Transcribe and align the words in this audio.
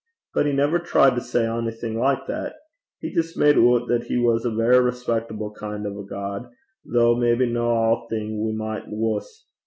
But 0.33 0.47
he 0.47 0.51
never 0.51 0.79
tried 0.79 1.13
to 1.13 1.21
say 1.21 1.45
onything 1.45 1.95
like 1.95 2.25
that. 2.25 2.55
He 3.01 3.11
jist 3.11 3.37
made 3.37 3.55
oot 3.55 3.87
that 3.87 4.05
he 4.05 4.17
was 4.17 4.45
a 4.45 4.49
verra 4.49 4.81
respectable 4.81 5.51
kin' 5.51 5.85
o' 5.85 5.99
a 5.99 6.03
God, 6.03 6.49
though 6.83 7.15
maybe 7.15 7.45
no 7.45 7.67
a'thing 7.69 8.43
we 8.43 8.51
micht 8.51 8.87
wuss. 8.87 9.45